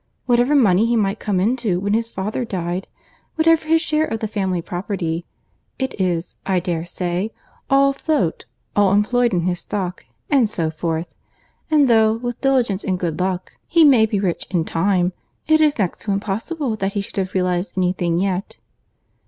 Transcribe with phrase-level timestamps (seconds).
[0.25, 2.87] Whatever money he might come into when his father died,
[3.35, 5.25] whatever his share of the family property,
[5.77, 7.31] it is, I dare say,
[7.69, 8.45] all afloat,
[8.75, 11.13] all employed in his stock, and so forth;
[11.69, 15.13] and though, with diligence and good luck, he may be rich in time,
[15.47, 18.57] it is next to impossible that he should have realised any thing yet."